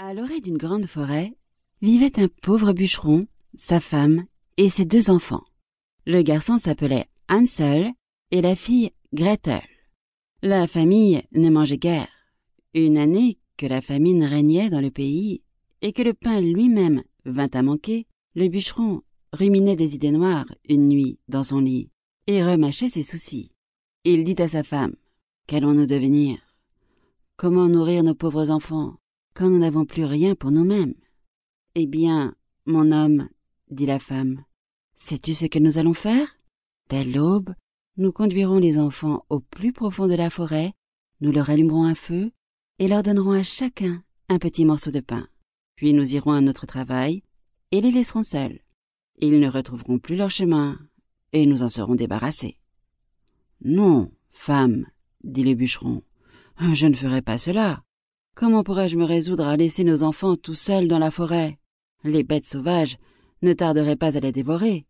[0.00, 1.36] À l'orée d'une grande forêt
[1.82, 3.22] vivait un pauvre bûcheron,
[3.56, 5.42] sa femme et ses deux enfants.
[6.06, 7.90] Le garçon s'appelait Hansel
[8.30, 9.60] et la fille Gretel.
[10.40, 12.06] La famille ne mangeait guère.
[12.74, 15.42] Une année que la famine régnait dans le pays
[15.82, 18.06] et que le pain lui-même vint à manquer,
[18.36, 19.02] le bûcheron
[19.32, 21.90] ruminait des idées noires une nuit dans son lit
[22.28, 23.50] et remâchait ses soucis.
[24.04, 24.94] Il dit à sa femme
[25.48, 26.38] Qu'allons-nous devenir?
[27.36, 28.94] Comment nourrir nos pauvres enfants?
[29.38, 30.94] Quand nous n'avons plus rien pour nous-mêmes
[31.76, 32.34] Eh bien,
[32.66, 33.28] mon homme,
[33.70, 34.44] dit la femme,
[34.96, 36.26] sais-tu ce que nous allons faire?
[36.88, 37.54] Dès l'aube,
[37.96, 40.72] nous conduirons les enfants au plus profond de la forêt,
[41.20, 42.32] nous leur allumerons un feu
[42.80, 45.28] et leur donnerons à chacun un petit morceau de pain.
[45.76, 47.22] Puis nous irons à notre travail
[47.70, 48.58] et les laisserons seuls.
[49.20, 50.80] Ils ne retrouveront plus leur chemin
[51.32, 52.58] et nous en serons débarrassés.
[53.62, 54.86] Non, femme,
[55.22, 56.02] dit le bûcheron,
[56.74, 57.84] je ne ferai pas cela.
[58.38, 61.58] Comment pourrais-je me résoudre à laisser nos enfants tout seuls dans la forêt?
[62.04, 62.96] Les bêtes sauvages
[63.42, 64.86] ne tarderaient pas à les dévorer.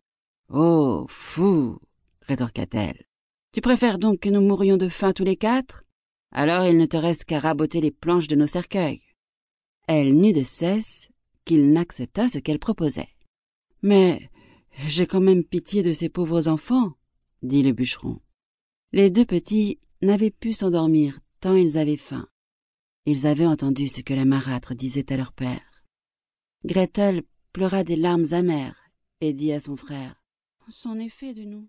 [0.53, 1.79] Oh, fou
[2.21, 3.07] rétorqua-t-elle.
[3.53, 5.85] Tu préfères donc que nous mourions de faim tous les quatre?
[6.31, 9.01] Alors il ne te reste qu'à raboter les planches de nos cercueils.
[9.87, 11.09] Elle n'eut de cesse
[11.47, 13.09] qu'il n'accepta ce qu'elle proposait.
[13.81, 14.29] Mais
[14.77, 16.93] j'ai quand même pitié de ces pauvres enfants,
[17.43, 18.21] dit le bûcheron.
[18.93, 22.29] Les deux petits n'avaient pu s'endormir tant ils avaient faim.
[23.11, 25.83] Ils avaient entendu ce que la marâtre disait à leur père.
[26.67, 27.23] Gretel
[27.55, 28.91] pleura des larmes amères
[29.23, 30.23] et dit à son frère
[30.69, 31.67] C'en est fait de nous.